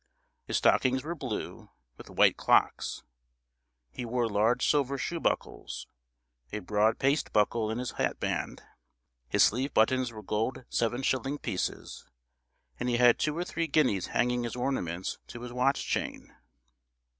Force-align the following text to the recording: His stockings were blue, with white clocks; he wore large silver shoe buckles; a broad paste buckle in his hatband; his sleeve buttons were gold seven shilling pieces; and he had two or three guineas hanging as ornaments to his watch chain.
His 0.47 0.57
stockings 0.57 1.03
were 1.03 1.13
blue, 1.13 1.69
with 1.97 2.09
white 2.09 2.35
clocks; 2.35 3.03
he 3.91 4.03
wore 4.03 4.27
large 4.27 4.67
silver 4.67 4.97
shoe 4.97 5.19
buckles; 5.19 5.85
a 6.51 6.57
broad 6.57 6.97
paste 6.97 7.31
buckle 7.31 7.69
in 7.69 7.77
his 7.77 7.91
hatband; 7.91 8.63
his 9.29 9.43
sleeve 9.43 9.75
buttons 9.75 10.11
were 10.11 10.23
gold 10.23 10.65
seven 10.69 11.03
shilling 11.03 11.37
pieces; 11.37 12.03
and 12.79 12.89
he 12.89 12.97
had 12.97 13.19
two 13.19 13.37
or 13.37 13.43
three 13.43 13.67
guineas 13.67 14.07
hanging 14.07 14.43
as 14.43 14.55
ornaments 14.55 15.19
to 15.27 15.41
his 15.43 15.53
watch 15.53 15.85
chain. 15.85 16.33